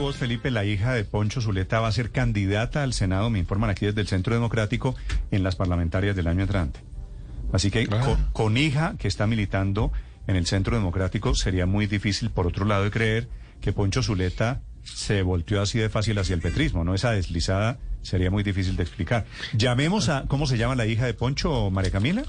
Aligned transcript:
Voz, 0.00 0.16
Felipe, 0.16 0.50
la 0.50 0.64
hija 0.64 0.92
de 0.94 1.04
Poncho 1.04 1.40
Zuleta 1.40 1.80
va 1.80 1.88
a 1.88 1.92
ser 1.92 2.10
candidata 2.10 2.82
al 2.82 2.92
Senado, 2.92 3.30
me 3.30 3.38
informan 3.38 3.70
aquí 3.70 3.86
desde 3.86 4.00
el 4.00 4.08
Centro 4.08 4.34
Democrático, 4.34 4.94
en 5.30 5.42
las 5.42 5.56
parlamentarias 5.56 6.16
del 6.16 6.26
año 6.26 6.42
entrante. 6.42 6.80
Así 7.52 7.70
que 7.70 7.86
con, 7.86 8.28
con 8.32 8.56
hija 8.56 8.94
que 8.98 9.08
está 9.08 9.26
militando 9.26 9.92
en 10.26 10.36
el 10.36 10.46
Centro 10.46 10.76
Democrático 10.76 11.34
sería 11.34 11.66
muy 11.66 11.86
difícil, 11.86 12.30
por 12.30 12.46
otro 12.46 12.64
lado, 12.64 12.84
de 12.84 12.90
creer 12.90 13.28
que 13.60 13.72
Poncho 13.72 14.02
Zuleta 14.02 14.62
se 14.84 15.22
volteó 15.22 15.60
así 15.60 15.78
de 15.78 15.88
fácil 15.90 16.18
hacia 16.18 16.34
el 16.34 16.40
petrismo, 16.40 16.82
¿no? 16.84 16.94
Esa 16.94 17.10
deslizada 17.12 17.78
sería 18.02 18.30
muy 18.30 18.42
difícil 18.42 18.76
de 18.76 18.82
explicar. 18.82 19.26
Llamemos 19.52 20.08
a, 20.08 20.24
¿cómo 20.28 20.46
se 20.46 20.56
llama 20.56 20.74
la 20.76 20.86
hija 20.86 21.04
de 21.06 21.12
Poncho, 21.14 21.70
María 21.70 21.90
Camila? 21.90 22.22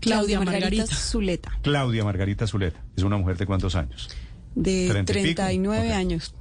Claudia 0.00 0.38
Margarita, 0.38 0.66
Margarita 0.70 0.94
Zuleta, 0.94 1.58
Claudia 1.62 2.04
Margarita 2.04 2.46
Zuleta. 2.46 2.80
Es 2.96 3.02
una 3.02 3.16
mujer 3.16 3.36
de 3.38 3.46
cuántos 3.46 3.74
años. 3.74 4.08
de 4.54 4.88
¿Treinta 4.90 5.12
y 5.12 5.22
pico? 5.22 5.34
39 5.42 5.88
Ok. 5.88 5.94
años. 5.94 6.34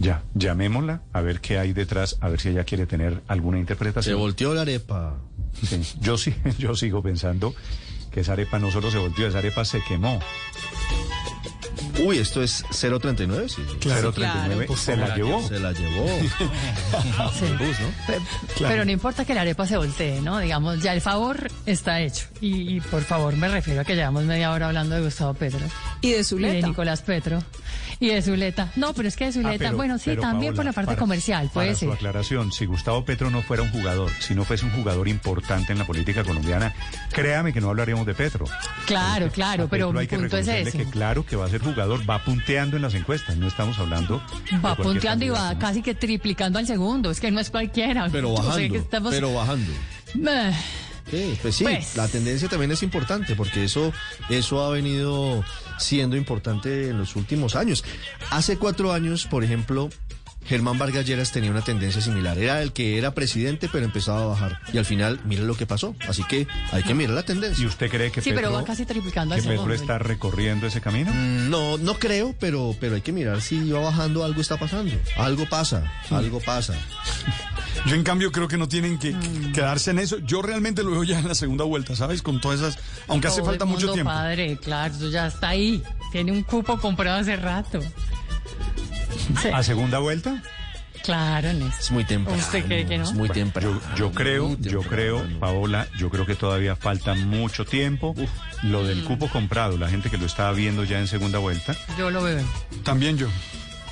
Ya, 0.00 0.22
llamémosla 0.34 1.02
a 1.12 1.20
ver 1.20 1.40
qué 1.40 1.58
hay 1.58 1.72
detrás, 1.74 2.16
a 2.20 2.28
ver 2.30 2.40
si 2.40 2.48
ella 2.48 2.64
quiere 2.64 2.86
tener 2.86 3.20
alguna 3.28 3.58
Se 3.58 3.60
interpretación. 3.60 4.18
volteó 4.18 4.54
la 4.54 4.62
arepa. 4.62 5.16
Sí, 5.62 5.80
Yo 6.00 6.16
sí, 6.16 6.34
yo 6.58 6.74
sigo 6.74 7.02
pensando 7.02 7.54
que 8.10 8.20
esa 8.20 8.32
arepa 8.32 8.58
no 8.58 8.70
solo 8.70 8.90
se 8.90 8.98
volteó, 8.98 9.26
esa 9.28 9.38
arepa 9.38 9.64
se 9.64 9.80
quemó. 9.84 10.18
Uy, 12.02 12.16
esto 12.18 12.42
es 12.42 12.64
039, 12.70 13.48
sí. 13.50 13.62
039 13.80 14.68
se 14.74 14.96
la 14.96 15.14
llevó. 15.16 15.46
Se 15.46 15.60
la 15.60 15.72
llevó. 15.72 16.06
Sí. 17.38 17.44
El 17.44 17.58
bus, 17.58 17.76
¿no? 17.80 17.88
Pe- 18.06 18.20
Pero 18.58 18.84
no 18.86 18.90
importa 18.90 19.24
que 19.24 19.34
la 19.34 19.42
arepa 19.42 19.66
se 19.66 19.76
voltee, 19.76 20.20
¿no? 20.22 20.38
Digamos, 20.38 20.82
ya 20.82 20.92
el 20.94 21.00
favor 21.02 21.48
está 21.66 22.00
hecho. 22.00 22.26
Y, 22.40 22.76
y 22.76 22.80
por 22.80 23.02
favor 23.02 23.36
me 23.36 23.48
refiero 23.48 23.82
a 23.82 23.84
que 23.84 23.94
llevamos 23.94 24.24
media 24.24 24.50
hora 24.50 24.66
hablando 24.68 24.94
de 24.96 25.02
Gustavo 25.02 25.34
Petro. 25.34 25.60
Y 26.00 26.08
de 26.10 26.14
Y 26.14 26.16
de 26.18 26.24
Zuleta. 26.24 26.66
Nicolás 26.66 27.02
Petro. 27.02 27.38
Y 28.02 28.08
de 28.08 28.22
Zuleta. 28.22 28.72
No, 28.76 28.94
pero 28.94 29.08
es 29.08 29.16
que 29.16 29.24
de 29.24 29.30
Ah, 29.30 29.32
Zuleta, 29.34 29.58
pero- 29.58 29.76
bueno, 29.76 29.98
sí, 29.98 30.04
pero, 30.06 30.22
también 30.22 30.54
por 30.54 30.64
la 30.64 30.72
parte 30.72 30.86
para- 30.86 30.98
comercial, 30.98 31.50
puede 31.52 31.68
para 31.68 31.78
ser. 31.78 31.88
su 31.90 31.92
aclaración, 31.94 32.50
si 32.50 32.64
Gustavo 32.64 33.04
Petro 33.04 33.30
no 33.30 33.42
fuera 33.42 33.62
un 33.62 33.70
jugador, 33.70 34.10
si 34.20 34.34
no 34.34 34.44
fuese 34.46 34.64
un 34.64 34.72
jugador 34.72 35.06
importante 35.06 35.72
en 35.72 35.78
la 35.78 35.84
política 35.86 36.24
colombiana, 36.24 36.74
créame 37.12 37.52
que 37.52 37.60
no 37.60 37.68
hablaríamos 37.68 38.06
de 38.06 38.14
Petro. 38.14 38.46
Claro, 38.86 39.30
claro, 39.30 39.68
pero 39.68 39.92
hay 39.98 40.06
que 40.06 40.16
punto 40.16 40.38
es 40.38 40.46
reconocerle 40.46 40.70
ese. 40.70 40.78
que 40.78 40.84
claro 40.90 41.26
que 41.26 41.36
va 41.36 41.44
a 41.44 41.48
ser 41.50 41.60
jugador, 41.60 42.08
va 42.08 42.24
punteando 42.24 42.76
en 42.76 42.82
las 42.82 42.94
encuestas, 42.94 43.36
no 43.36 43.46
estamos 43.46 43.78
hablando... 43.78 44.22
Va 44.64 44.74
punteando 44.76 45.24
y 45.26 45.28
va 45.28 45.58
casi 45.58 45.82
que 45.82 45.94
triplicando 45.94 46.58
al 46.58 46.66
segundo. 46.66 47.10
Es 47.10 47.20
que 47.20 47.30
no 47.30 47.38
es 47.40 47.50
cualquiera. 47.50 48.08
Pero 48.10 48.30
O 48.32 48.36
sea, 48.38 48.46
bajando. 48.46 48.72
que 48.72 48.78
estamos- 48.78 49.10
Pero 49.12 49.34
bajando. 49.34 49.72
Eh, 50.14 50.52
Sí, 51.10 51.38
pues 51.42 51.56
sí, 51.56 51.64
Pues. 51.64 51.96
la 51.96 52.08
tendencia 52.08 52.48
también 52.48 52.70
es 52.70 52.82
importante 52.82 53.34
porque 53.34 53.64
eso, 53.64 53.92
eso 54.28 54.62
ha 54.64 54.70
venido 54.70 55.44
siendo 55.78 56.16
importante 56.16 56.88
en 56.88 56.98
los 56.98 57.16
últimos 57.16 57.56
años. 57.56 57.84
Hace 58.30 58.56
cuatro 58.58 58.92
años, 58.92 59.26
por 59.26 59.42
ejemplo, 59.44 59.90
Germán 60.46 60.78
Vargas 60.78 61.06
Lleras 61.06 61.32
tenía 61.32 61.50
una 61.50 61.60
tendencia 61.62 62.00
similar. 62.00 62.38
Era 62.38 62.62
el 62.62 62.72
que 62.72 62.96
era 62.96 63.12
presidente, 63.14 63.68
pero 63.70 63.84
empezaba 63.84 64.22
a 64.22 64.26
bajar. 64.26 64.58
Y 64.72 64.78
al 64.78 64.86
final, 64.86 65.20
mira 65.24 65.42
lo 65.42 65.54
que 65.54 65.66
pasó. 65.66 65.94
Así 66.08 66.24
que 66.24 66.46
hay 66.72 66.82
que 66.82 66.94
mirar 66.94 67.14
la 67.14 67.20
¿Y 67.20 67.24
tendencia. 67.24 67.66
usted 67.66 67.90
cree 67.90 68.10
que 68.10 68.22
Sí, 68.22 68.30
Petro, 68.30 68.48
pero 68.48 68.52
va 68.58 68.64
casi 68.64 68.86
triplicando 68.86 69.34
que 69.36 69.42
Petro 69.42 69.72
está 69.74 69.98
recorriendo 69.98 70.66
ese 70.66 70.80
camino? 70.80 71.12
Mm, 71.12 71.50
No, 71.50 71.76
no 71.76 71.94
creo, 71.98 72.34
pero, 72.40 72.74
pero 72.80 72.94
hay 72.94 73.02
que 73.02 73.12
mirar 73.12 73.42
si 73.42 73.70
va 73.70 73.80
bajando, 73.80 74.24
algo 74.24 74.40
está 74.40 74.56
pasando. 74.56 74.94
Algo 75.18 75.46
pasa, 75.48 75.84
algo 76.10 76.40
pasa. 76.40 76.74
Yo 77.86 77.94
en 77.94 78.02
cambio 78.04 78.30
creo 78.30 78.46
que 78.48 78.56
no 78.58 78.68
tienen 78.68 78.98
que 78.98 79.12
Mm. 79.12 79.52
quedarse 79.52 79.90
en 79.90 79.98
eso. 79.98 80.18
Yo 80.18 80.42
realmente 80.42 80.82
lo 80.82 80.90
veo 80.90 81.04
ya 81.04 81.18
en 81.18 81.26
la 81.28 81.34
segunda 81.34 81.64
vuelta, 81.64 81.96
¿sabes? 81.96 82.22
Con 82.22 82.40
todas 82.40 82.60
esas, 82.60 82.78
aunque 83.08 83.28
hace 83.28 83.42
falta 83.42 83.64
el 83.64 83.70
mucho 83.70 83.92
tiempo. 83.92 84.10
Padre, 84.12 84.58
claro, 84.58 84.94
ya 85.10 85.26
está 85.28 85.48
ahí. 85.50 85.82
Tiene 86.12 86.32
un 86.32 86.42
cupo 86.42 86.78
comprado 86.78 87.18
hace 87.20 87.36
rato. 87.36 87.80
Sí, 89.42 89.48
¿A 89.52 89.62
segunda 89.62 89.98
vuelta? 89.98 90.42
claro, 91.02 91.52
Néstor. 91.54 91.80
Es 91.80 91.90
muy 91.90 92.04
temprano. 92.04 92.38
¿Usted 92.38 92.64
cree 92.66 92.86
que 92.86 92.98
no? 92.98 93.04
Es 93.04 93.12
muy 93.12 93.28
temprano. 93.30 93.80
Yo, 93.96 93.96
yo 93.96 94.12
creo, 94.12 94.56
yo 94.60 94.82
creo, 94.82 95.24
Paola, 95.40 95.88
yo 95.98 96.10
creo 96.10 96.26
que 96.26 96.34
todavía 96.34 96.76
falta 96.76 97.14
mucho 97.14 97.64
tiempo. 97.64 98.14
Lo 98.62 98.82
Mm. 98.82 98.86
del 98.86 99.04
cupo 99.04 99.28
comprado, 99.28 99.78
la 99.78 99.88
gente 99.88 100.10
que 100.10 100.18
lo 100.18 100.26
estaba 100.26 100.52
viendo 100.52 100.84
ya 100.84 100.98
en 101.00 101.06
segunda 101.08 101.38
vuelta. 101.38 101.74
Yo 101.98 102.10
lo 102.10 102.22
veo. 102.22 102.44
También 102.84 103.16
yo. 103.16 103.28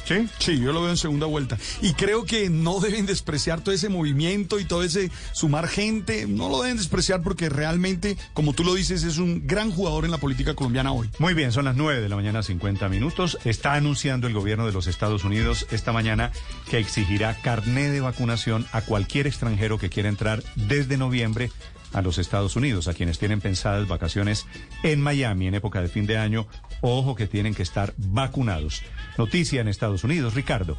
¿Sí? 0.08 0.26
Sí, 0.38 0.58
yo 0.58 0.72
lo 0.72 0.80
veo 0.80 0.90
en 0.90 0.96
segunda 0.96 1.26
vuelta. 1.26 1.58
Y 1.82 1.92
creo 1.92 2.24
que 2.24 2.48
no 2.48 2.80
deben 2.80 3.04
despreciar 3.04 3.60
todo 3.60 3.74
ese 3.74 3.90
movimiento 3.90 4.58
y 4.58 4.64
todo 4.64 4.82
ese 4.82 5.10
sumar 5.32 5.68
gente. 5.68 6.26
No 6.26 6.48
lo 6.48 6.62
deben 6.62 6.78
despreciar 6.78 7.22
porque 7.22 7.50
realmente, 7.50 8.16
como 8.32 8.54
tú 8.54 8.64
lo 8.64 8.72
dices, 8.72 9.02
es 9.02 9.18
un 9.18 9.46
gran 9.46 9.70
jugador 9.70 10.06
en 10.06 10.10
la 10.10 10.16
política 10.16 10.54
colombiana 10.54 10.92
hoy. 10.92 11.10
Muy 11.18 11.34
bien, 11.34 11.52
son 11.52 11.66
las 11.66 11.76
9 11.76 12.00
de 12.00 12.08
la 12.08 12.16
mañana, 12.16 12.42
50 12.42 12.88
minutos. 12.88 13.36
Está 13.44 13.74
anunciando 13.74 14.26
el 14.26 14.32
gobierno 14.32 14.66
de 14.66 14.72
los 14.72 14.86
Estados 14.86 15.24
Unidos 15.24 15.66
esta 15.70 15.92
mañana 15.92 16.32
que 16.70 16.78
exigirá 16.78 17.34
carné 17.42 17.90
de 17.90 18.00
vacunación 18.00 18.66
a 18.72 18.80
cualquier 18.80 19.26
extranjero 19.26 19.76
que 19.76 19.90
quiera 19.90 20.08
entrar 20.08 20.42
desde 20.56 20.96
noviembre 20.96 21.50
a 21.92 22.02
los 22.02 22.18
Estados 22.18 22.56
Unidos, 22.56 22.88
a 22.88 22.94
quienes 22.94 23.18
tienen 23.18 23.40
pensadas 23.40 23.88
vacaciones 23.88 24.46
en 24.82 25.00
Miami 25.00 25.46
en 25.46 25.54
época 25.54 25.80
de 25.80 25.88
fin 25.88 26.06
de 26.06 26.18
año. 26.18 26.46
Ojo 26.80 27.14
que 27.14 27.26
tienen 27.26 27.54
que 27.54 27.62
estar 27.62 27.94
vacunados. 27.96 28.82
Noticia 29.16 29.60
en 29.60 29.68
Estados 29.68 30.04
Unidos, 30.04 30.34
Ricardo. 30.34 30.76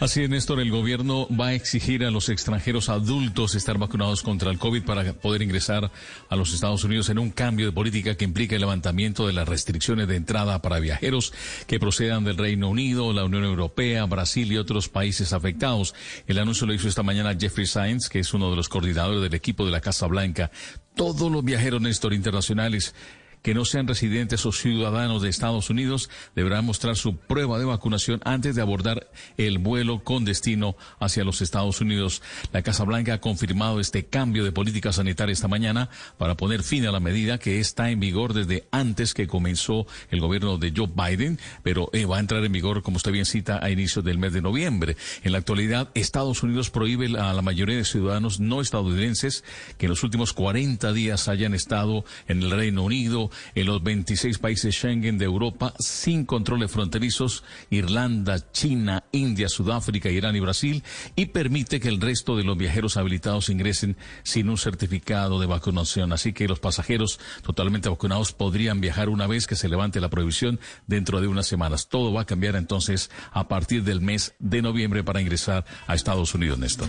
Así 0.00 0.22
es, 0.22 0.30
Néstor, 0.30 0.60
el 0.60 0.70
gobierno 0.70 1.28
va 1.28 1.48
a 1.48 1.54
exigir 1.54 2.04
a 2.04 2.10
los 2.10 2.28
extranjeros 2.28 2.88
adultos 2.88 3.54
estar 3.54 3.78
vacunados 3.78 4.22
contra 4.22 4.50
el 4.50 4.58
COVID 4.58 4.84
para 4.84 5.12
poder 5.14 5.42
ingresar 5.42 5.90
a 6.28 6.36
los 6.36 6.52
Estados 6.52 6.84
Unidos 6.84 7.08
en 7.08 7.18
un 7.18 7.30
cambio 7.30 7.66
de 7.66 7.72
política 7.72 8.16
que 8.16 8.24
implica 8.24 8.54
el 8.54 8.60
levantamiento 8.60 9.26
de 9.26 9.32
las 9.32 9.48
restricciones 9.48 10.08
de 10.08 10.16
entrada 10.16 10.62
para 10.62 10.80
viajeros 10.80 11.32
que 11.66 11.78
procedan 11.78 12.24
del 12.24 12.36
Reino 12.36 12.68
Unido, 12.68 13.12
la 13.12 13.24
Unión 13.24 13.44
Europea, 13.44 14.04
Brasil 14.06 14.50
y 14.52 14.56
otros 14.56 14.88
países 14.88 15.32
afectados. 15.32 15.94
El 16.26 16.38
anuncio 16.38 16.66
lo 16.66 16.74
hizo 16.74 16.88
esta 16.88 17.02
mañana 17.02 17.36
Jeffrey 17.38 17.66
Sainz, 17.66 18.08
que 18.08 18.20
es 18.20 18.34
uno 18.34 18.50
de 18.50 18.56
los 18.56 18.68
coordinadores 18.68 19.22
del 19.22 19.34
equipo 19.34 19.64
de 19.64 19.72
la 19.72 19.80
Casa 19.80 20.06
Blanca. 20.06 20.50
Todos 20.94 21.30
los 21.30 21.44
viajeros, 21.44 21.80
Néstor, 21.80 22.14
internacionales 22.14 22.94
que 23.44 23.52
no 23.52 23.66
sean 23.66 23.86
residentes 23.86 24.46
o 24.46 24.52
ciudadanos 24.52 25.20
de 25.20 25.28
Estados 25.28 25.68
Unidos 25.68 26.08
deberán 26.34 26.64
mostrar 26.64 26.96
su 26.96 27.18
prueba 27.18 27.58
de 27.58 27.66
vacunación 27.66 28.22
antes 28.24 28.54
de 28.56 28.62
abordar 28.62 29.10
el 29.36 29.58
vuelo 29.58 30.02
con 30.02 30.24
destino 30.24 30.76
hacia 30.98 31.24
los 31.24 31.42
Estados 31.42 31.82
Unidos. 31.82 32.22
La 32.54 32.62
Casa 32.62 32.84
Blanca 32.84 33.12
ha 33.12 33.20
confirmado 33.20 33.80
este 33.80 34.06
cambio 34.06 34.44
de 34.44 34.52
política 34.52 34.94
sanitaria 34.94 35.34
esta 35.34 35.46
mañana 35.46 35.90
para 36.16 36.38
poner 36.38 36.62
fin 36.62 36.86
a 36.86 36.90
la 36.90 37.00
medida 37.00 37.36
que 37.36 37.60
está 37.60 37.90
en 37.90 38.00
vigor 38.00 38.32
desde 38.32 38.66
antes 38.70 39.12
que 39.12 39.26
comenzó 39.26 39.86
el 40.10 40.20
gobierno 40.20 40.56
de 40.56 40.72
Joe 40.74 40.88
Biden, 40.88 41.38
pero 41.62 41.90
eh, 41.92 42.06
va 42.06 42.16
a 42.16 42.20
entrar 42.20 42.42
en 42.46 42.52
vigor, 42.52 42.82
como 42.82 42.96
usted 42.96 43.12
bien 43.12 43.26
cita, 43.26 43.62
a 43.62 43.68
inicios 43.68 44.06
del 44.06 44.16
mes 44.16 44.32
de 44.32 44.40
noviembre. 44.40 44.96
En 45.22 45.32
la 45.32 45.38
actualidad, 45.38 45.90
Estados 45.92 46.42
Unidos 46.42 46.70
prohíbe 46.70 47.08
a 47.20 47.34
la 47.34 47.42
mayoría 47.42 47.76
de 47.76 47.84
ciudadanos 47.84 48.40
no 48.40 48.62
estadounidenses 48.62 49.44
que 49.76 49.84
en 49.84 49.90
los 49.90 50.02
últimos 50.02 50.32
40 50.32 50.94
días 50.94 51.28
hayan 51.28 51.52
estado 51.52 52.06
en 52.26 52.42
el 52.42 52.50
Reino 52.50 52.84
Unido, 52.84 53.30
en 53.54 53.66
los 53.66 53.82
26 53.82 54.38
países 54.38 54.74
Schengen 54.74 55.18
de 55.18 55.24
Europa 55.24 55.74
sin 55.78 56.24
controles 56.24 56.70
fronterizos, 56.70 57.44
Irlanda, 57.70 58.50
China, 58.52 59.04
India, 59.12 59.48
Sudáfrica, 59.48 60.10
Irán 60.10 60.36
y 60.36 60.40
Brasil, 60.40 60.82
y 61.16 61.26
permite 61.26 61.80
que 61.80 61.88
el 61.88 62.00
resto 62.00 62.36
de 62.36 62.44
los 62.44 62.56
viajeros 62.56 62.96
habilitados 62.96 63.48
ingresen 63.48 63.96
sin 64.22 64.48
un 64.48 64.58
certificado 64.58 65.40
de 65.40 65.46
vacunación. 65.46 66.12
Así 66.12 66.32
que 66.32 66.48
los 66.48 66.60
pasajeros 66.60 67.20
totalmente 67.42 67.88
vacunados 67.88 68.32
podrían 68.32 68.80
viajar 68.80 69.08
una 69.08 69.26
vez 69.26 69.46
que 69.46 69.56
se 69.56 69.68
levante 69.68 70.00
la 70.00 70.10
prohibición 70.10 70.60
dentro 70.86 71.20
de 71.20 71.28
unas 71.28 71.46
semanas. 71.46 71.88
Todo 71.88 72.12
va 72.12 72.22
a 72.22 72.26
cambiar 72.26 72.56
entonces 72.56 73.10
a 73.32 73.48
partir 73.48 73.84
del 73.84 74.00
mes 74.00 74.34
de 74.38 74.62
noviembre 74.62 75.04
para 75.04 75.20
ingresar 75.20 75.64
a 75.86 75.94
Estados 75.94 76.34
Unidos, 76.34 76.58
Néstor. 76.58 76.88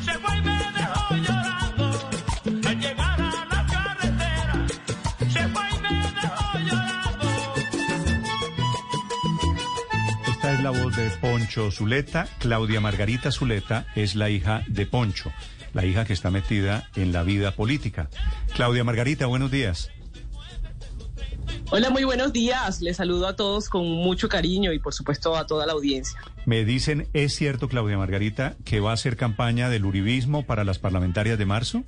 Poncho 11.56 11.72
Zuleta. 11.72 12.28
Claudia 12.40 12.82
Margarita 12.82 13.32
Zuleta 13.32 13.88
es 13.96 14.16
la 14.16 14.30
hija 14.30 14.66
de 14.68 14.86
Poncho, 14.86 15.32
la 15.72 15.86
hija 15.86 16.04
que 16.04 16.12
está 16.12 16.30
metida 16.30 16.90
en 16.98 17.14
la 17.14 17.24
vida 17.24 17.52
política. 17.52 18.10
Claudia 18.54 18.84
Margarita, 18.84 19.26
buenos 19.28 19.52
días. 19.52 19.90
Hola, 21.72 21.90
muy 21.92 22.04
buenos 22.04 22.34
días. 22.34 22.82
Les 22.82 22.98
saludo 22.98 23.26
a 23.26 23.38
todos 23.38 23.70
con 23.70 23.86
mucho 23.86 24.28
cariño 24.28 24.74
y 24.74 24.80
por 24.80 24.94
supuesto 24.94 25.38
a 25.38 25.48
toda 25.48 25.66
la 25.66 25.72
audiencia. 25.72 26.20
Me 26.46 26.66
dicen, 26.66 27.08
¿es 27.14 27.34
cierto, 27.34 27.70
Claudia 27.70 27.98
Margarita, 27.98 28.58
que 28.66 28.82
va 28.82 28.92
a 28.92 28.96
hacer 28.96 29.16
campaña 29.16 29.70
del 29.70 29.86
uribismo 29.86 30.46
para 30.46 30.66
las 30.66 30.78
parlamentarias 30.78 31.38
de 31.38 31.46
marzo? 31.46 31.86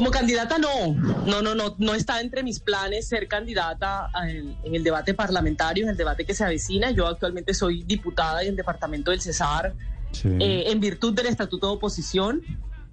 Como 0.00 0.12
candidata 0.12 0.56
no, 0.56 0.94
no, 1.26 1.42
no, 1.42 1.54
no, 1.54 1.76
no 1.76 1.94
está 1.94 2.22
entre 2.22 2.42
mis 2.42 2.58
planes 2.58 3.06
ser 3.06 3.28
candidata 3.28 4.08
en, 4.26 4.56
en, 4.64 4.74
el 4.74 4.82
debate 4.82 5.12
parlamentario, 5.12 5.84
en 5.84 5.90
el 5.90 5.96
debate 5.98 6.24
que 6.24 6.32
se 6.32 6.42
avecina. 6.42 6.90
Yo 6.90 7.06
actualmente 7.06 7.52
soy 7.52 7.82
diputada 7.82 8.40
en 8.40 8.48
el 8.48 8.56
departamento 8.56 9.10
del 9.10 9.20
Cesar, 9.20 9.74
sí. 10.12 10.28
eh, 10.40 10.70
en 10.70 10.80
virtud 10.80 11.12
del 11.12 11.26
estatuto 11.26 11.66
de 11.66 11.72
oposición. 11.74 12.40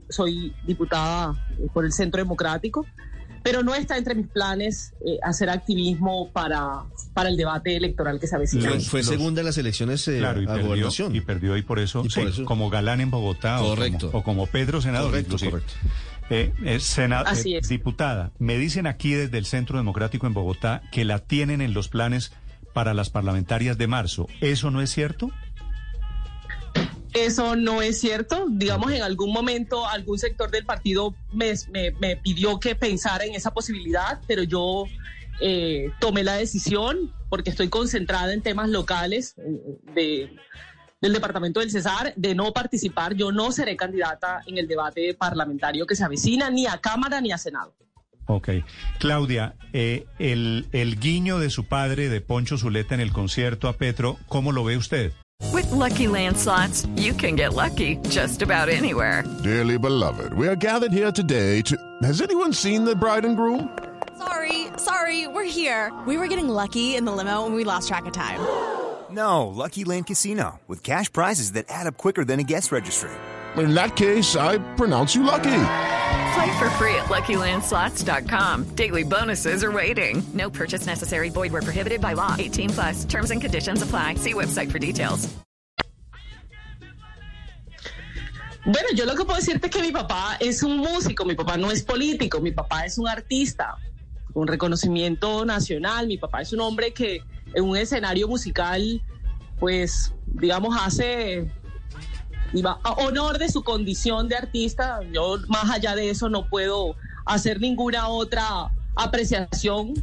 Soy 0.09 0.53
diputada 0.65 1.47
eh, 1.57 1.69
por 1.73 1.85
el 1.85 1.93
Centro 1.93 2.19
Democrático, 2.19 2.85
pero 3.41 3.63
no 3.63 3.73
está 3.73 3.97
entre 3.97 4.13
mis 4.13 4.27
planes 4.27 4.91
eh, 5.05 5.17
hacer 5.23 5.49
activismo 5.49 6.29
para, 6.33 6.83
para 7.13 7.29
el 7.29 7.37
debate 7.37 7.77
electoral 7.77 8.19
que 8.19 8.27
se 8.27 8.35
avecina. 8.35 8.71
Los, 8.71 8.89
fue 8.89 9.01
segunda 9.01 9.39
en 9.39 9.45
las 9.45 9.57
elecciones 9.57 10.05
eh, 10.09 10.17
claro, 10.17 10.41
y 10.41 10.43
a 10.43 10.47
perdió, 10.49 10.67
gobernación. 10.67 11.15
Y 11.15 11.21
perdió 11.21 11.55
y 11.55 11.61
por 11.61 11.79
eso, 11.79 11.99
Y 11.99 12.09
por 12.09 12.11
sí, 12.11 12.21
eso. 12.21 12.43
como 12.43 12.69
galán 12.69 12.99
en 12.99 13.11
Bogotá 13.11 13.59
Correcto. 13.59 14.07
O, 14.07 14.11
como, 14.11 14.19
o 14.19 14.23
como 14.23 14.47
Pedro 14.47 14.81
senador. 14.81 15.11
Correcto, 15.11 15.35
inclusive. 15.35 15.51
correcto. 15.51 15.73
Eh, 16.29 16.53
eh, 16.65 16.79
sena- 16.79 17.21
Así 17.21 17.55
eh, 17.55 17.59
es. 17.59 17.69
Diputada, 17.69 18.31
me 18.37 18.57
dicen 18.57 18.85
aquí 18.87 19.13
desde 19.13 19.37
el 19.37 19.45
Centro 19.45 19.77
Democrático 19.77 20.27
en 20.27 20.33
Bogotá 20.33 20.81
que 20.91 21.05
la 21.05 21.19
tienen 21.19 21.61
en 21.61 21.73
los 21.73 21.87
planes 21.87 22.33
para 22.73 22.93
las 22.93 23.09
parlamentarias 23.09 23.77
de 23.77 23.87
marzo. 23.87 24.27
¿Eso 24.41 24.69
no 24.69 24.81
es 24.81 24.89
cierto? 24.91 25.29
Eso 27.13 27.55
no 27.55 27.81
es 27.81 27.99
cierto. 27.99 28.45
Digamos, 28.49 28.91
en 28.91 29.01
algún 29.01 29.31
momento 29.33 29.87
algún 29.87 30.19
sector 30.19 30.51
del 30.51 30.65
partido 30.65 31.15
me, 31.33 31.53
me- 31.71 31.91
me 31.91 32.17
pidió 32.17 32.59
que 32.59 32.75
pensara 32.75 33.25
en 33.25 33.33
esa 33.33 33.51
posibilidad, 33.51 34.19
pero 34.27 34.43
yo 34.43 34.85
eh, 35.39 35.89
tomé 35.99 36.23
la 36.23 36.33
decisión 36.35 37.11
porque 37.29 37.49
estoy 37.49 37.69
concentrada 37.69 38.33
en 38.33 38.41
temas 38.41 38.69
locales 38.69 39.35
de, 39.95 40.35
del 41.01 41.13
departamento 41.13 41.59
del 41.59 41.71
Cesar 41.71 42.13
de 42.15 42.35
no 42.35 42.51
participar. 42.53 43.13
Yo 43.15 43.31
no 43.31 43.51
seré 43.51 43.75
candidata 43.75 44.41
en 44.45 44.57
el 44.57 44.67
debate 44.67 45.13
parlamentario 45.13 45.85
que 45.85 45.95
se 45.95 46.03
avecina 46.03 46.49
ni 46.49 46.65
a 46.67 46.77
Cámara 46.77 47.21
ni 47.21 47.31
a 47.31 47.37
Senado. 47.37 47.73
Ok. 48.27 48.49
Claudia, 48.99 49.55
eh, 49.73 50.05
el, 50.19 50.67
el 50.73 50.99
guiño 50.99 51.39
de 51.39 51.49
su 51.49 51.65
padre, 51.65 52.09
de 52.09 52.19
Poncho 52.19 52.57
Zuleta, 52.57 52.93
en 52.93 53.01
el 53.01 53.13
concierto 53.13 53.69
a 53.69 53.73
Petro, 53.73 54.17
¿cómo 54.27 54.51
lo 54.51 54.63
ve 54.63 54.75
usted? 54.75 55.13
With 55.53 55.71
Lucky 55.71 56.07
Land 56.07 56.35
slots, 56.35 56.87
you 56.95 57.13
can 57.13 57.35
get 57.35 57.53
lucky 57.53 57.97
just 58.09 58.41
about 58.41 58.69
anywhere. 58.69 59.23
Dearly 59.43 59.77
beloved, 59.77 60.33
we 60.33 60.47
are 60.47 60.55
gathered 60.55 60.91
here 60.91 61.11
today 61.11 61.61
to. 61.61 61.77
Has 62.01 62.21
anyone 62.21 62.53
seen 62.53 62.83
the 62.83 62.95
bride 62.95 63.23
and 63.23 63.37
groom? 63.37 63.69
Sorry, 64.17 64.67
sorry, 64.77 65.27
we're 65.27 65.43
here. 65.43 65.93
We 66.07 66.17
were 66.17 66.27
getting 66.27 66.49
lucky 66.49 66.95
in 66.95 67.05
the 67.05 67.11
limo 67.11 67.45
and 67.45 67.55
we 67.55 67.63
lost 67.63 67.87
track 67.87 68.07
of 68.07 68.13
time. 68.13 68.39
No, 69.17 69.47
Lucky 69.47 69.83
Land 69.83 70.05
Casino, 70.05 70.59
with 70.67 70.83
cash 70.83 71.11
prizes 71.11 71.53
that 71.53 71.65
add 71.69 71.87
up 71.87 71.97
quicker 71.97 72.23
than 72.23 72.39
a 72.39 72.43
guest 72.43 72.71
registry. 72.71 73.09
In 73.57 73.73
that 73.73 73.95
case, 73.95 74.35
I 74.35 74.59
pronounce 74.75 75.15
you 75.15 75.23
lucky. 75.23 75.63
Play 76.35 76.59
for 76.59 76.69
free 76.77 76.93
at 76.99 77.09
LuckyLandSlots.com. 77.09 78.75
Daily 78.75 79.03
bonuses 79.03 79.63
are 79.63 79.71
waiting. 79.71 80.21
No 80.35 80.51
purchase 80.51 80.85
necessary. 80.85 81.29
Void 81.29 81.51
where 81.51 81.63
prohibited 81.63 81.99
by 81.99 82.13
law. 82.13 82.35
18 82.37 82.69
plus. 82.69 83.05
Terms 83.05 83.31
and 83.31 83.41
conditions 83.41 83.81
apply. 83.81 84.15
See 84.15 84.33
website 84.33 84.71
for 84.71 84.77
details. 84.77 85.27
Bueno, 88.65 88.89
yo 88.93 89.05
lo 89.05 89.15
que 89.15 89.23
puedo 89.23 89.39
decirte 89.39 89.67
es 89.67 89.71
que 89.71 89.81
mi 89.81 89.93
papá 89.93 90.37
es 90.41 90.61
un 90.61 90.77
músico, 90.77 91.25
mi 91.25 91.35
papá 91.35 91.57
no 91.57 91.71
es 91.71 91.83
político, 91.83 92.41
mi 92.41 92.51
papá 92.51 92.85
es 92.85 92.97
un 92.97 93.07
artista 93.07 93.77
con 94.33 94.45
reconocimiento 94.45 95.45
nacional, 95.45 96.05
mi 96.05 96.17
papá 96.17 96.41
es 96.41 96.51
un 96.51 96.59
hombre 96.59 96.91
que 96.91 97.23
en 97.55 97.63
un 97.63 97.77
escenario 97.77 98.27
musical, 98.27 99.01
pues, 99.59 100.13
digamos, 100.27 100.75
hace 100.79 101.51
diga, 102.53 102.79
a 102.83 102.91
honor 102.93 103.37
de 103.39 103.49
su 103.49 103.63
condición 103.63 104.27
de 104.29 104.35
artista. 104.37 104.99
Yo 105.13 105.37
más 105.47 105.69
allá 105.69 105.95
de 105.95 106.09
eso 106.09 106.29
no 106.29 106.47
puedo 106.47 106.95
hacer 107.25 107.59
ninguna 107.59 108.07
otra 108.07 108.69
apreciación, 108.95 109.93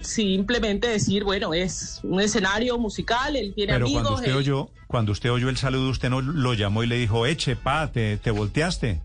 simplemente 0.00 0.86
decir, 0.88 1.24
bueno, 1.24 1.54
es 1.54 2.00
un 2.02 2.20
escenario 2.20 2.78
musical, 2.78 3.34
él 3.36 3.52
tiene 3.54 3.72
Pero 3.72 3.86
amigos. 3.86 4.02
cuando 4.02 4.18
usted 4.18 4.30
él- 4.32 4.36
oyó, 4.36 4.68
cuando 4.86 5.12
usted 5.12 5.30
oyó 5.32 5.48
el 5.48 5.56
saludo, 5.56 5.90
usted 5.90 6.10
no 6.10 6.20
lo 6.20 6.54
llamó 6.54 6.82
y 6.84 6.86
le 6.86 6.96
dijo, 6.98 7.26
eche, 7.26 7.56
pa, 7.56 7.90
te, 7.90 8.16
te 8.18 8.30
volteaste. 8.30 9.02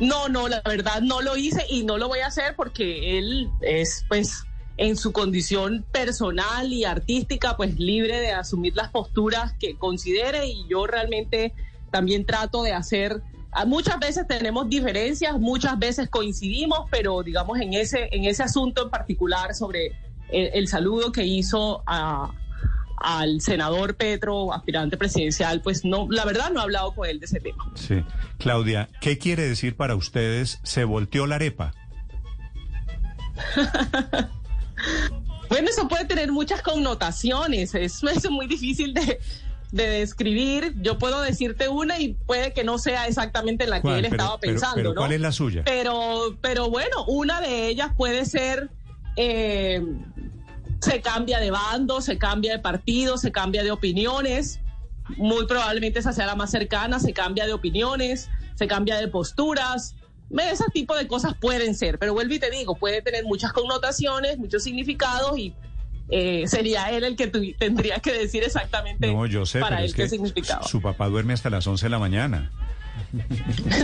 No, 0.00 0.28
no, 0.28 0.48
la 0.48 0.60
verdad 0.64 1.00
no 1.02 1.20
lo 1.22 1.36
hice 1.36 1.64
y 1.70 1.84
no 1.84 1.98
lo 1.98 2.08
voy 2.08 2.18
a 2.20 2.26
hacer 2.26 2.56
porque 2.56 3.18
él 3.18 3.48
es, 3.60 4.04
pues, 4.08 4.44
en 4.76 4.96
su 4.96 5.12
condición 5.12 5.84
personal 5.92 6.72
y 6.72 6.84
artística, 6.84 7.56
pues 7.56 7.78
libre 7.78 8.20
de 8.20 8.32
asumir 8.32 8.74
las 8.74 8.90
posturas 8.90 9.52
que 9.54 9.76
considere 9.76 10.46
y 10.46 10.66
yo 10.68 10.86
realmente 10.86 11.52
también 11.90 12.24
trato 12.24 12.62
de 12.62 12.72
hacer. 12.72 13.22
ah, 13.52 13.64
Muchas 13.66 13.98
veces 14.00 14.26
tenemos 14.26 14.68
diferencias, 14.68 15.38
muchas 15.38 15.78
veces 15.78 16.08
coincidimos, 16.08 16.88
pero 16.90 17.22
digamos 17.22 17.60
en 17.60 17.74
ese, 17.74 18.08
en 18.10 18.24
ese 18.24 18.42
asunto 18.42 18.82
en 18.82 18.90
particular 18.90 19.54
sobre 19.54 19.92
el, 20.30 20.50
el 20.54 20.68
saludo 20.68 21.12
que 21.12 21.24
hizo 21.24 21.84
a, 21.86 22.32
al 22.96 23.40
senador 23.40 23.94
Petro, 23.96 24.52
aspirante 24.52 24.96
presidencial, 24.96 25.60
pues 25.60 25.84
no, 25.84 26.08
la 26.10 26.24
verdad 26.24 26.50
no 26.50 26.60
he 26.60 26.62
hablado 26.64 26.94
con 26.94 27.08
él 27.08 27.20
de 27.20 27.26
ese 27.26 27.38
tema. 27.38 27.70
Sí. 27.74 28.02
Claudia, 28.38 28.88
¿qué 29.00 29.18
quiere 29.18 29.46
decir 29.46 29.76
para 29.76 29.94
ustedes 29.94 30.58
se 30.64 30.82
volteó 30.84 31.26
la 31.26 31.36
arepa? 31.36 31.74
Bueno, 35.48 35.68
eso 35.68 35.86
puede 35.88 36.04
tener 36.06 36.32
muchas 36.32 36.62
connotaciones, 36.62 37.74
eso 37.74 38.08
es 38.08 38.30
muy 38.30 38.46
difícil 38.46 38.94
de, 38.94 39.20
de 39.72 39.86
describir. 39.88 40.74
Yo 40.80 40.98
puedo 40.98 41.20
decirte 41.20 41.68
una 41.68 42.00
y 42.00 42.14
puede 42.14 42.52
que 42.52 42.64
no 42.64 42.78
sea 42.78 43.06
exactamente 43.06 43.64
en 43.64 43.70
la 43.70 43.82
que 43.82 43.98
él 43.98 44.04
estaba 44.06 44.38
pero- 44.40 44.52
pensando, 44.52 44.76
pero 44.76 44.88
¿no? 44.90 45.00
¿cuál 45.00 45.12
es 45.12 45.20
la 45.20 45.32
suya? 45.32 45.62
Pero, 45.64 46.36
pero 46.40 46.70
bueno, 46.70 47.04
una 47.06 47.40
de 47.40 47.68
ellas 47.68 47.92
puede 47.96 48.24
ser 48.24 48.70
eh, 49.16 49.82
se 50.80 51.00
cambia 51.00 51.38
de 51.40 51.50
bando, 51.50 52.00
se 52.00 52.18
cambia 52.18 52.52
de 52.52 52.58
partido, 52.58 53.16
se 53.16 53.30
cambia 53.32 53.62
de 53.62 53.70
opiniones. 53.70 54.60
Muy 55.16 55.46
probablemente 55.46 55.98
esa 55.98 56.12
sea 56.12 56.26
la 56.26 56.34
más 56.34 56.50
cercana, 56.50 56.98
se 56.98 57.12
cambia 57.12 57.46
de 57.46 57.52
opiniones, 57.52 58.28
se 58.54 58.66
cambia 58.66 58.96
de 58.96 59.08
posturas. 59.08 59.94
Ese 60.30 60.64
tipo 60.72 60.96
de 60.96 61.06
cosas 61.06 61.34
pueden 61.40 61.74
ser, 61.74 61.98
pero 61.98 62.12
vuelvo 62.14 62.34
y 62.34 62.38
te 62.38 62.50
digo, 62.50 62.74
puede 62.76 63.02
tener 63.02 63.24
muchas 63.24 63.52
connotaciones, 63.52 64.38
muchos 64.38 64.62
significados 64.62 65.38
y 65.38 65.54
eh, 66.08 66.44
sería 66.48 66.90
él 66.90 67.04
el 67.04 67.16
que 67.16 67.28
tu- 67.28 67.40
tendría 67.58 67.98
que 67.98 68.12
decir 68.12 68.42
exactamente 68.42 69.10
No, 69.12 69.26
yo 69.26 69.46
sé, 69.46 69.60
para 69.60 69.78
él 69.80 69.86
es 69.86 69.94
qué 69.94 70.08
significaba. 70.08 70.62
su 70.66 70.82
papá 70.82 71.08
duerme 71.08 71.32
hasta 71.32 71.50
las 71.50 71.66
11 71.66 71.86
de 71.86 71.90
la 71.90 71.98
mañana. 71.98 72.50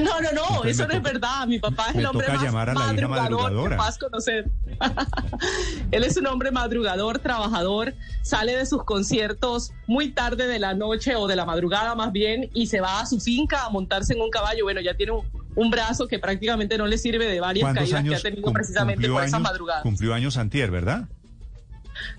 No, 0.02 0.20
no, 0.20 0.32
no, 0.32 0.42
Entonces 0.49 0.73
eso 0.78 0.87
no 0.87 0.94
es 0.94 1.02
verdad. 1.02 1.47
Mi 1.47 1.59
papá 1.59 1.88
es 1.90 1.97
el 1.97 2.06
hombre 2.06 2.28
más 2.28 2.42
llamar 2.42 2.70
a 2.70 2.75
la 2.75 2.80
madrugador 3.09 3.70
que 3.70 3.99
conocer. 4.00 4.50
Él 5.90 6.04
es 6.04 6.16
un 6.16 6.26
hombre 6.26 6.50
madrugador, 6.50 7.18
trabajador, 7.18 7.94
sale 8.23 8.56
de 8.56 8.66
sus 8.66 8.85
conciertos 8.85 9.73
muy 9.87 10.11
tarde 10.12 10.47
de 10.47 10.59
la 10.59 10.75
noche 10.75 11.16
o 11.16 11.26
de 11.26 11.37
la 11.37 11.44
madrugada 11.44 11.94
más 11.94 12.12
bien 12.12 12.50
y 12.54 12.66
se 12.68 12.80
va 12.80 13.00
a 13.00 13.06
su 13.06 13.20
finca 13.20 13.64
a 13.64 13.70
montarse 13.70 14.14
en 14.14 14.20
un 14.20 14.30
caballo. 14.30 14.64
Bueno, 14.64 14.80
ya 14.80 14.94
tiene 14.94 15.12
un, 15.12 15.25
un 15.61 15.71
brazo 15.71 16.09
que 16.09 16.19
prácticamente 16.19 16.79
no 16.79 16.87
le 16.87 16.97
sirve 16.99 17.26
de 17.26 17.40
varias 17.40 17.64
¿Cuántos 17.64 17.90
caídas 17.90 18.05
que 18.09 18.14
ha 18.17 18.31
tenido 18.31 18.52
precisamente 18.52 19.09
por 19.09 19.23
esas 19.23 19.35
años? 19.35 19.43
madrugadas. 19.43 19.83
Cumplió 19.83 20.14
años 20.14 20.37
antier, 20.37 20.71
¿verdad? 20.71 21.09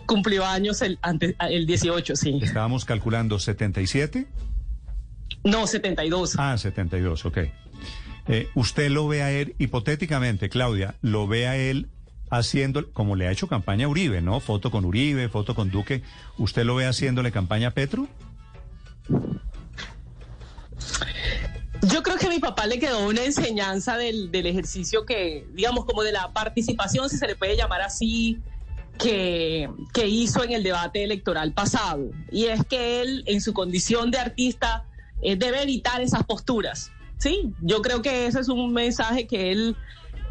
Cumplió 0.06 0.46
años 0.46 0.82
el, 0.82 1.00
ante- 1.02 1.36
el 1.50 1.66
18, 1.66 2.16
sí. 2.16 2.40
Estábamos 2.42 2.86
calculando 2.86 3.40
77. 3.40 4.28
No, 5.44 5.66
72. 5.66 6.36
Ah, 6.38 6.56
72, 6.58 7.26
ok. 7.26 7.38
Eh, 8.28 8.48
usted 8.54 8.92
lo 8.92 9.08
ve 9.08 9.24
a 9.24 9.32
él, 9.32 9.56
hipotéticamente, 9.58 10.50
Claudia, 10.50 10.94
lo 11.02 11.28
ve 11.28 11.48
a 11.48 11.56
él 11.58 11.90
haciendo, 12.30 12.92
como 12.94 13.16
le 13.16 13.28
ha 13.28 13.32
hecho 13.32 13.48
campaña 13.48 13.88
a 13.88 13.90
Uribe, 13.90 14.22
¿no? 14.22 14.40
Foto 14.40 14.70
con 14.70 14.86
Uribe, 14.86 15.30
foto 15.30 15.56
con 15.56 15.72
Duque. 15.72 16.04
¿Usted 16.38 16.64
lo 16.64 16.76
ve 16.76 16.86
haciéndole 16.86 17.32
campaña 17.32 17.70
a 17.70 17.72
Petro? 17.72 18.08
Yo 21.88 22.04
creo 22.04 22.18
que 22.18 22.28
a 22.28 22.30
mi 22.30 22.40
papá 22.40 22.68
le 22.68 22.80
quedó 22.80 23.08
una 23.08 23.24
enseñanza 23.24 23.98
del, 23.98 24.32
del 24.32 24.46
ejercicio 24.46 25.06
que, 25.06 25.48
digamos, 25.54 25.86
como 25.86 26.04
de 26.04 26.12
la 26.12 26.32
participación, 26.32 27.10
si 27.10 27.18
se 27.18 27.28
le 27.28 27.36
puede 27.36 27.58
llamar 27.58 27.82
así, 27.82 28.40
que, 29.00 29.70
que 29.94 30.08
hizo 30.08 30.44
en 30.44 30.52
el 30.52 30.64
debate 30.64 31.04
electoral 31.04 31.54
pasado. 31.54 32.12
Y 32.32 32.46
es 32.46 32.64
que 32.66 33.02
él, 33.02 33.24
en 33.26 33.42
su 33.42 33.54
condición 33.54 34.12
de 34.12 34.20
artista, 34.20 34.86
eh, 35.22 35.36
debe 35.36 35.64
evitar 35.64 36.02
esas 36.02 36.24
posturas. 36.24 36.92
Sí, 37.18 37.54
yo 37.62 37.82
creo 37.82 38.02
que 38.02 38.28
ese 38.28 38.40
es 38.40 38.50
un 38.50 38.74
mensaje 38.74 39.28
que 39.28 39.52
él 39.52 39.76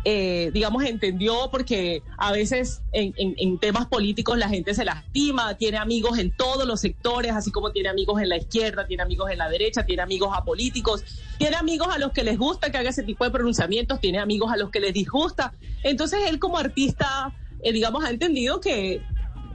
eh, 0.04 0.50
digamos, 0.54 0.82
entendió 0.84 1.50
porque 1.50 2.02
a 2.16 2.32
veces 2.32 2.80
en, 2.92 3.58
temas 3.58 3.86
políticos 3.86 4.38
la 4.38 4.48
gente 4.48 4.72
se 4.72 4.84
lastima, 4.84 5.58
tiene 5.58 5.76
amigos 5.76 6.18
en 6.18 6.30
todos 6.30 6.66
los 6.66 6.80
sectores, 6.80 7.32
así 7.32 7.50
como 7.50 7.70
tiene 7.70 7.90
amigos 7.90 8.20
en 8.22 8.30
la 8.30 8.38
izquierda, 8.38 8.86
tiene 8.86 9.02
amigos 9.02 9.30
en 9.30 9.38
la 9.38 9.50
derecha, 9.50 9.84
tiene 9.84 10.00
amigos 10.00 10.30
apolíticos, 10.34 11.04
tiene 11.36 11.56
amigos 11.56 11.88
a 11.94 11.98
los 11.98 12.12
que 12.12 12.24
les 12.24 12.38
gusta 12.38 12.70
que 12.70 12.78
haga 12.78 12.88
ese 12.88 13.02
tipo 13.02 13.24
de 13.24 13.30
pronunciamientos, 13.30 14.00
tiene 14.00 14.18
amigos 14.18 14.50
a 14.50 14.56
los 14.56 14.70
que 14.70 14.80
les 14.80 14.94
disgusta. 14.94 15.52
Entonces 15.82 16.20
él 16.28 16.38
como 16.38 16.56
artista, 16.56 17.34
eh, 17.62 17.72
digamos, 17.72 18.02
ha 18.02 18.08
entendido 18.08 18.58
que, 18.58 19.02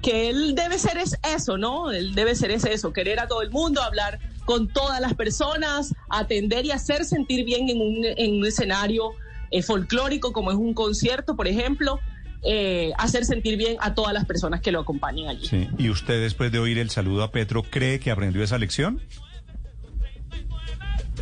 que 0.04 0.30
él 0.30 0.54
debe 0.54 0.78
ser 0.78 1.00
es 1.00 1.18
eso, 1.28 1.58
¿no? 1.58 1.92
Él 1.92 2.14
debe 2.14 2.36
ser 2.36 2.52
es 2.52 2.66
eso, 2.66 2.94
querer 2.94 3.20
a 3.20 3.28
todo 3.28 3.42
el 3.42 3.50
mundo, 3.50 3.82
hablar 3.82 4.20
con 4.46 4.68
todas 4.68 5.02
las 5.02 5.16
personas, 5.16 5.96
atender 6.08 6.66
y 6.66 6.72
hacer 6.72 7.04
sentir 7.04 7.46
bien 7.46 7.68
en 7.68 8.38
un 8.38 8.46
escenario 8.46 9.14
eh, 9.56 9.62
folclórico, 9.62 10.34
como 10.34 10.52
es 10.52 10.58
un 10.58 10.74
concierto, 10.74 11.36
por 11.36 11.48
ejemplo, 11.48 12.00
eh, 12.44 12.92
hacer 12.98 13.24
sentir 13.24 13.58
bien 13.58 13.78
a 13.80 13.94
todas 13.94 14.14
las 14.14 14.26
personas 14.26 14.62
que 14.62 14.72
lo 14.72 14.82
acompañen 14.82 15.30
allí. 15.30 15.48
Sí. 15.48 15.70
¿Y 15.78 15.90
usted, 15.90 16.22
después 16.22 16.52
de 16.52 16.60
oír 16.60 16.78
el 16.78 16.90
saludo 16.90 17.24
a 17.24 17.32
Petro, 17.32 17.64
cree 17.64 18.00
que 18.00 18.12
aprendió 18.12 18.44
esa 18.44 18.58
lección? 18.58 19.02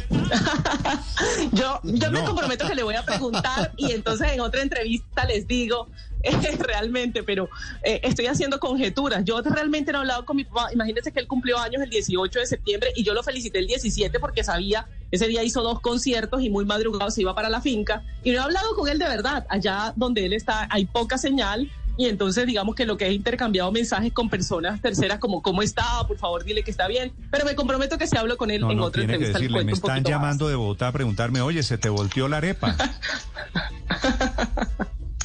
yo 1.53 1.79
yo 1.83 2.11
me 2.11 2.23
comprometo 2.23 2.67
que 2.67 2.75
le 2.75 2.83
voy 2.83 2.95
a 2.95 3.03
preguntar 3.03 3.71
y 3.77 3.91
entonces 3.91 4.31
en 4.31 4.41
otra 4.41 4.61
entrevista 4.61 5.25
les 5.25 5.47
digo 5.47 5.87
realmente, 6.59 7.23
pero 7.23 7.49
eh, 7.83 7.99
estoy 8.03 8.27
haciendo 8.27 8.59
conjeturas. 8.59 9.23
Yo 9.25 9.41
realmente 9.41 9.91
no 9.91 9.99
he 9.99 10.01
hablado 10.01 10.25
con 10.25 10.37
mi 10.37 10.45
papá. 10.45 10.69
Imagínense 10.73 11.11
que 11.11 11.19
él 11.19 11.27
cumplió 11.27 11.57
años 11.59 11.81
el 11.81 11.89
18 11.89 12.39
de 12.39 12.45
septiembre 12.45 12.89
y 12.95 13.03
yo 13.03 13.13
lo 13.13 13.23
felicité 13.23 13.59
el 13.59 13.67
17 13.67 14.19
porque 14.19 14.43
sabía, 14.43 14.87
ese 15.13 15.27
día 15.27 15.43
hizo 15.43 15.61
dos 15.61 15.79
conciertos 15.79 16.41
y 16.41 16.49
muy 16.49 16.65
madrugado 16.65 17.11
se 17.11 17.21
iba 17.21 17.35
para 17.35 17.47
la 17.47 17.61
finca. 17.61 18.01
Y 18.23 18.31
no 18.31 18.37
he 18.37 18.39
hablado 18.39 18.75
con 18.75 18.89
él 18.89 18.97
de 18.97 19.05
verdad. 19.05 19.45
Allá 19.47 19.93
donde 19.95 20.25
él 20.25 20.33
está 20.33 20.67
hay 20.71 20.85
poca 20.85 21.19
señal 21.19 21.69
y 21.97 22.07
entonces 22.07 22.47
digamos 22.47 22.73
que 22.73 22.87
lo 22.87 22.97
que 22.97 23.05
he 23.05 23.13
intercambiado 23.13 23.71
mensajes 23.71 24.11
con 24.11 24.27
personas 24.27 24.81
terceras 24.81 25.19
como 25.19 25.43
cómo 25.43 25.61
está, 25.61 25.85
por 26.07 26.17
favor 26.17 26.43
dile 26.43 26.63
que 26.63 26.71
está 26.71 26.87
bien, 26.87 27.13
pero 27.29 27.45
me 27.45 27.53
comprometo 27.53 27.99
que 27.99 28.07
si 28.07 28.17
hablo 28.17 28.37
con 28.37 28.49
él 28.49 28.63
en 28.67 28.79
otra 28.79 29.03
entrevista. 29.03 29.39
me 29.63 29.71
están 29.71 30.03
llamando 30.03 30.47
de 30.47 30.55
Bogotá 30.55 30.87
a 30.87 30.91
preguntarme, 30.91 31.41
oye, 31.41 31.61
se 31.61 31.77
te 31.77 31.89
volteó 31.89 32.27
la 32.27 32.37
arepa. 32.37 32.75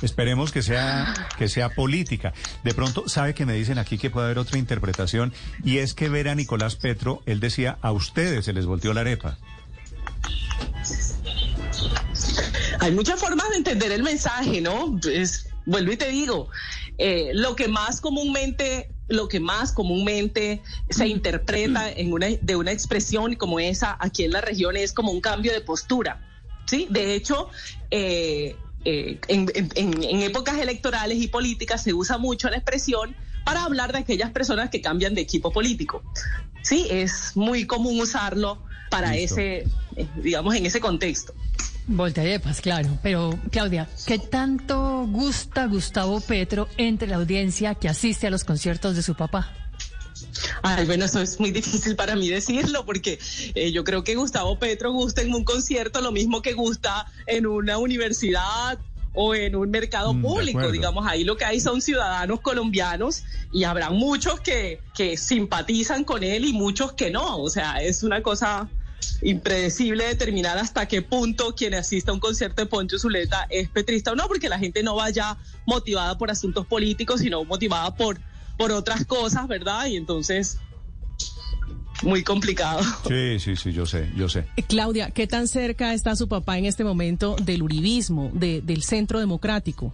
Esperemos 0.03 0.53
que 0.53 0.61
sea, 0.61 1.15
que 1.39 1.49
sea 1.49 1.71
política. 1.71 2.35
De 2.63 2.75
pronto, 2.75 3.09
sabe 3.09 3.33
que 3.35 3.47
me 3.47 3.55
dicen 3.55 3.79
aquí 3.79 3.97
que 3.97 4.11
puede 4.11 4.27
haber 4.27 4.39
otra 4.39 4.59
interpretación 4.59 5.33
y 5.65 5.79
es 5.79 5.95
que 5.95 6.11
ver 6.11 6.29
a 6.29 6.35
Nicolás 6.35 6.77
Petro, 6.77 7.23
él 7.25 7.41
decía, 7.41 7.79
a 7.81 7.91
ustedes 7.91 8.45
se 8.45 8.53
les 8.53 8.67
volteó 8.67 8.93
la 8.93 9.01
arepa. 9.01 9.39
Hay 12.81 12.93
muchas 12.93 13.21
formas 13.21 13.51
de 13.51 13.57
entender 13.57 13.93
el 13.93 14.03
mensaje, 14.03 14.61
¿no? 14.61 14.99
Es, 15.11 15.49
vuelvo 15.67 15.93
y 15.93 15.97
te 15.97 16.09
digo, 16.09 16.49
eh, 16.97 17.31
lo 17.35 17.57
que 17.57 17.69
más 17.69 18.01
comúnmente 18.01 18.91
lo 19.09 19.27
que 19.27 19.41
más 19.41 19.73
comúnmente 19.73 20.63
se 20.91 21.09
interpreta 21.09 21.91
en 21.91 22.13
una, 22.13 22.29
de 22.29 22.57
una 22.57 22.73
expresión 22.73 23.37
como 23.37 23.59
esa 23.59 23.97
aquí 23.99 24.25
en 24.25 24.33
la 24.33 24.43
región 24.43 24.77
es 24.77 24.93
como 24.93 25.13
un 25.13 25.23
cambio 25.23 25.53
de 25.53 25.63
postura. 25.63 26.21
Sí, 26.67 26.87
de 26.91 27.15
hecho, 27.15 27.49
eh, 27.91 28.55
eh, 28.85 29.19
en, 29.29 30.23
épocas 30.23 30.59
electorales 30.59 31.23
y 31.23 31.29
políticas 31.29 31.83
se 31.83 31.95
usa 31.95 32.19
mucho 32.19 32.51
la 32.51 32.57
expresión 32.57 33.17
para 33.47 33.65
hablar 33.65 33.93
de 33.93 34.01
aquellas 34.01 34.31
personas 34.31 34.69
que 34.69 34.83
cambian 34.83 35.15
de 35.15 35.23
equipo 35.23 35.51
político. 35.51 36.03
Sí, 36.61 36.87
es 36.91 37.35
muy 37.35 37.67
común 37.67 37.99
usarlo 37.99 38.63
para 38.91 39.17
ese, 39.17 39.65
digamos, 40.23 40.55
en 40.55 40.67
ese 40.67 40.81
contexto. 40.81 41.33
Voltearepas, 41.89 42.61
claro. 42.61 42.99
Pero, 43.03 43.39
Claudia, 43.51 43.89
¿qué 44.07 44.19
tanto 44.19 45.07
gusta 45.11 45.67
Gustavo 45.67 46.21
Petro 46.21 46.69
entre 46.77 47.09
la 47.09 47.17
audiencia 47.17 47.75
que 47.75 47.89
asiste 47.89 48.27
a 48.27 48.31
los 48.31 48.45
conciertos 48.45 48.95
de 48.95 49.03
su 49.03 49.15
papá? 49.15 49.53
Ay, 50.63 50.85
bueno, 50.85 51.07
eso 51.07 51.21
es 51.21 51.41
muy 51.41 51.51
difícil 51.51 51.97
para 51.97 52.15
mí 52.15 52.29
decirlo 52.29 52.85
porque 52.85 53.19
eh, 53.55 53.73
yo 53.73 53.85
creo 53.85 54.05
que 54.05 54.17
Gustavo 54.17 54.59
Petro 54.59 54.93
gusta 54.93 55.23
en 55.23 55.35
un 55.35 55.45
concierto 55.45 56.01
lo 56.01 56.13
mismo 56.13 56.43
que 56.43 56.53
gusta 56.53 57.07
en 57.27 57.47
una 57.47 57.79
universidad 57.79 58.79
o 59.15 59.35
en 59.35 59.57
un 59.57 59.71
mercado 59.71 60.13
mm, 60.13 60.23
público, 60.23 60.71
digamos, 60.71 61.07
ahí 61.07 61.25
lo 61.25 61.37
que 61.37 61.45
hay 61.45 61.61
son 61.61 61.81
ciudadanos 61.81 62.41
colombianos 62.41 63.25
y 63.53 63.65
habrá 63.65 63.91
muchos 63.91 64.41
que, 64.41 64.81
que 64.95 65.17
simpatizan 65.17 66.05
con 66.05 66.23
él 66.23 66.45
y 66.45 66.53
muchos 66.53 66.93
que 66.93 67.11
no, 67.11 67.39
o 67.39 67.49
sea, 67.49 67.83
es 67.83 68.03
una 68.03 68.23
cosa 68.23 68.69
impredecible 69.23 70.05
determinar 70.05 70.59
hasta 70.59 70.87
qué 70.87 71.03
punto 71.03 71.55
quien 71.55 71.75
asista 71.75 72.11
a 72.11 72.15
un 72.15 72.21
concierto 72.21 72.63
de 72.63 72.67
Poncho 72.67 72.99
Zuleta 72.99 73.47
es 73.51 73.69
petrista 73.69 74.13
o 74.13 74.17
no, 74.17 74.29
porque 74.29 74.49
la 74.49 74.59
gente 74.59 74.83
no 74.83 74.95
vaya 74.95 75.37
motivada 75.67 76.17
por 76.19 76.31
asuntos 76.31 76.67
políticos, 76.67 77.21
sino 77.21 77.45
motivada 77.45 77.95
por 77.95 78.21
por 78.59 78.73
otras 78.73 79.07
cosas, 79.07 79.47
¿verdad? 79.47 79.87
Y 79.87 79.97
entonces 79.97 80.59
muy 82.03 82.23
complicado. 82.23 82.81
Sí, 83.09 83.39
sí, 83.41 83.57
sí, 83.57 83.73
yo 83.73 83.87
sé, 83.87 84.11
yo 84.17 84.29
sé. 84.29 84.47
Eh, 84.57 84.63
Claudia, 84.63 85.11
¿qué 85.11 85.27
tan 85.27 85.49
cerca 85.49 85.95
está 85.95 86.15
su 86.15 86.29
papá 86.29 86.59
en 86.59 86.67
este 86.67 86.85
momento 86.85 87.37
del 87.43 87.63
uribismo, 87.63 88.31
del 88.35 88.83
centro 88.83 89.21
democrático? 89.21 89.93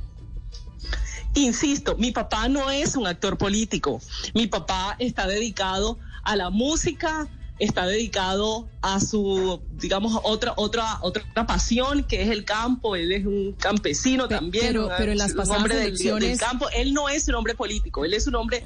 Insisto, 1.35 1.97
mi 1.97 2.13
papá 2.13 2.49
no 2.49 2.71
es 2.71 2.97
un 2.97 3.07
actor 3.07 3.39
político. 3.39 4.01
Mi 4.35 4.47
papá 4.47 4.97
está 4.99 5.27
dedicado 5.27 5.99
a 6.23 6.37
la 6.37 6.51
música, 6.51 7.29
está 7.59 7.87
dedicado 7.87 8.69
a 8.83 9.01
su, 9.01 9.61
digamos, 9.73 10.19
otra, 10.25 10.55
otra, 10.57 10.99
otra 11.03 11.25
pasión 11.47 12.05
que 12.05 12.23
es 12.23 12.31
el 12.31 12.45
campo. 12.45 12.97
Él 12.97 13.13
es 13.13 13.25
un 13.25 13.53
campesino 13.53 14.29
también. 14.29 14.67
Pero, 14.67 14.91
pero 14.99 15.13
en 15.13 15.19
las 15.19 15.35
pasadas 15.35 15.65
elecciones... 15.71 16.31
del, 16.31 16.39
campo. 16.39 16.67
Él 16.75 16.93
no 16.93 17.09
es 17.09 17.29
un 17.29 17.37
hombre 17.37 17.55
político, 17.55 18.05
él 18.05 18.15
es 18.15 18.27
un 18.27 18.35
hombre 18.35 18.65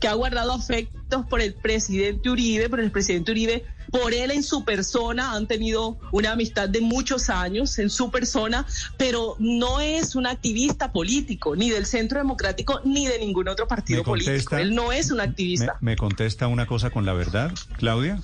que 0.00 0.08
ha 0.08 0.14
guardado 0.14 0.52
afectos 0.52 1.26
por 1.26 1.40
el 1.40 1.54
presidente 1.54 2.30
Uribe, 2.30 2.68
por 2.68 2.80
el 2.80 2.90
presidente 2.90 3.32
Uribe, 3.32 3.64
por 3.90 4.12
él 4.12 4.30
en 4.30 4.42
su 4.42 4.64
persona, 4.64 5.32
han 5.32 5.46
tenido 5.46 5.98
una 6.12 6.32
amistad 6.32 6.68
de 6.68 6.80
muchos 6.80 7.30
años 7.30 7.78
en 7.78 7.90
su 7.90 8.10
persona, 8.10 8.66
pero 8.96 9.36
no 9.38 9.80
es 9.80 10.14
un 10.14 10.26
activista 10.26 10.92
político, 10.92 11.56
ni 11.56 11.70
del 11.70 11.86
Centro 11.86 12.18
Democrático, 12.18 12.80
ni 12.84 13.06
de 13.06 13.18
ningún 13.18 13.48
otro 13.48 13.66
partido 13.66 14.02
político. 14.02 14.56
Él 14.56 14.74
no 14.74 14.92
es 14.92 15.10
un 15.10 15.20
activista. 15.20 15.78
Me, 15.80 15.92
me 15.92 15.96
contesta 15.96 16.48
una 16.48 16.66
cosa 16.66 16.90
con 16.90 17.06
la 17.06 17.14
verdad, 17.14 17.52
Claudia? 17.78 18.20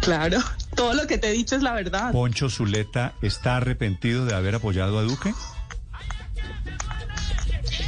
Claro, 0.00 0.38
todo 0.74 0.94
lo 0.94 1.06
que 1.06 1.18
te 1.18 1.28
he 1.28 1.32
dicho 1.32 1.54
es 1.54 1.62
la 1.62 1.72
verdad. 1.72 2.12
¿Poncho 2.12 2.50
Zuleta 2.50 3.14
está 3.22 3.56
arrepentido 3.56 4.26
de 4.26 4.34
haber 4.34 4.56
apoyado 4.56 4.98
a 4.98 5.02
Duque? 5.02 5.32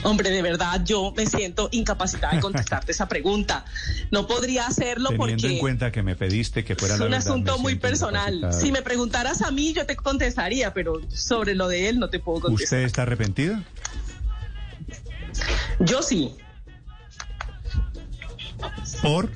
Hombre, 0.04 0.30
de 0.30 0.42
verdad, 0.42 0.82
yo 0.84 1.12
me 1.16 1.26
siento 1.26 1.68
incapacitada 1.73 2.34
de 2.34 2.40
contestarte 2.40 2.92
esa 2.92 3.08
pregunta. 3.08 3.64
No 4.11 4.26
podría 4.26 4.66
hacerlo 4.66 5.11
porque... 5.16 5.32
Teniendo 5.34 5.56
en 5.56 5.61
cuenta 5.61 5.90
que 5.90 6.02
me 6.02 6.14
pediste 6.14 6.62
que 6.62 6.76
fuera 6.76 6.94
Es 6.94 7.00
un 7.00 7.14
asunto 7.14 7.58
muy 7.58 7.76
personal. 7.76 8.52
Si 8.52 8.70
me 8.70 8.82
preguntaras 8.82 9.40
a 9.42 9.50
mí, 9.50 9.73
yo 9.73 9.87
te 9.87 9.96
contestaría, 9.96 10.75
pero 10.75 11.00
sobre 11.08 11.54
lo 11.54 11.68
de 11.68 11.88
él 11.88 11.99
no 11.99 12.11
te 12.11 12.20
puedo 12.20 12.42
contestar. 12.42 12.78
¿Usted 12.78 12.87
está 12.87 13.02
arrepentido? 13.02 13.56
Yo 15.80 16.02
sí. 16.02 16.37
¿Por? 19.02 19.30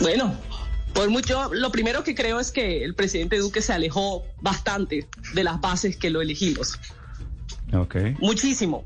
Bueno, 0.00 0.34
por 1.00 1.08
mucho, 1.08 1.54
lo 1.54 1.72
primero 1.72 2.04
que 2.04 2.14
creo 2.14 2.38
es 2.40 2.52
que 2.52 2.84
el 2.84 2.94
presidente 2.94 3.38
Duque 3.38 3.62
se 3.62 3.72
alejó 3.72 4.26
bastante 4.42 5.08
de 5.32 5.44
las 5.44 5.58
bases 5.58 5.96
que 5.96 6.10
lo 6.10 6.20
elegimos. 6.20 6.78
Ok. 7.72 7.96
Muchísimo. 8.18 8.84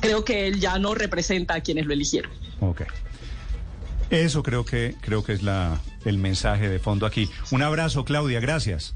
Creo 0.00 0.24
que 0.24 0.46
él 0.46 0.60
ya 0.60 0.78
no 0.78 0.94
representa 0.94 1.54
a 1.54 1.62
quienes 1.62 1.86
lo 1.86 1.94
eligieron. 1.94 2.30
Ok. 2.60 2.82
Eso 4.10 4.44
creo 4.44 4.64
que 4.64 4.94
creo 5.00 5.24
que 5.24 5.32
es 5.32 5.42
la 5.42 5.80
el 6.04 6.18
mensaje 6.18 6.68
de 6.68 6.78
fondo 6.78 7.06
aquí. 7.06 7.28
Un 7.50 7.64
abrazo, 7.64 8.04
Claudia, 8.04 8.38
gracias. 8.38 8.94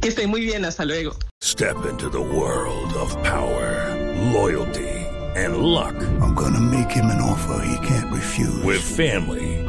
Que 0.00 0.08
esté 0.08 0.26
muy 0.26 0.40
bien, 0.40 0.64
hasta 0.64 0.84
luego. 0.84 1.16
Step 1.40 1.76
into 1.88 2.10
the 2.10 2.18
world 2.18 2.92
of 2.94 3.14
power, 3.22 3.94
loyalty 4.32 5.06
and 5.36 5.58
luck. 5.58 5.94
I'm 6.20 6.34
gonna 6.34 6.60
make 6.60 6.90
him 6.90 7.06
an 7.06 7.20
offer 7.20 7.64
he 7.64 7.86
can't 7.86 8.12
refuse. 8.12 8.64
With 8.64 8.80
family, 8.80 9.57